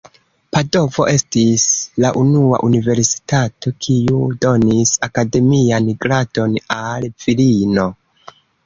Padovo 0.55 1.03
estis 1.11 1.65
la 2.05 2.11
unua 2.23 2.61
universitato 2.69 3.75
kiu 3.85 4.25
donis 4.47 4.97
akademian 5.11 5.95
gradon 6.07 6.61
al 6.83 7.13
virino. 7.29 7.91